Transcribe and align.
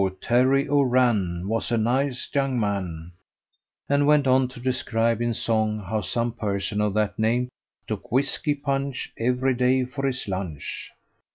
Terry 0.19 0.67
O'Rann 0.67 1.47
Was 1.47 1.69
a 1.71 1.77
nice 1.77 2.27
young 2.33 2.59
man," 2.59 3.11
and 3.87 4.07
went 4.07 4.25
on 4.25 4.47
to 4.47 4.59
describe 4.59 5.21
in 5.21 5.31
song 5.35 5.77
how 5.77 6.01
some 6.01 6.31
person 6.31 6.81
of 6.81 6.95
that 6.95 7.19
name 7.19 7.49
"Took 7.85 8.11
whisky 8.11 8.55
punch 8.55 9.13
Every 9.19 9.53
day 9.53 9.85
for 9.85 10.07
his 10.07 10.27
lunch." 10.27 10.89